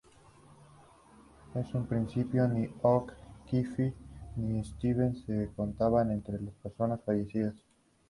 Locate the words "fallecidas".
7.05-7.53